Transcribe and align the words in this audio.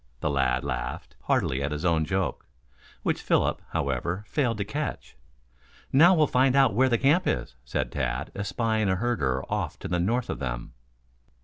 The 0.19 0.31
lad 0.31 0.63
laughed 0.63 1.15
heartily 1.25 1.61
at 1.61 1.71
his 1.71 1.85
own 1.85 2.05
joke, 2.05 2.47
which 3.03 3.21
Philip, 3.21 3.61
however, 3.69 4.23
failed 4.27 4.57
to 4.57 4.65
catch. 4.65 5.15
"Now 5.93 6.15
we'll 6.15 6.25
find 6.25 6.55
out 6.55 6.73
where 6.73 6.89
the 6.89 6.97
camp 6.97 7.27
is," 7.27 7.53
said 7.65 7.91
Tad, 7.91 8.31
espying 8.33 8.89
a 8.89 8.95
herder 8.95 9.43
off 9.47 9.77
to 9.77 9.87
the 9.87 9.99
north 9.99 10.31
of 10.31 10.39
them. 10.39 10.73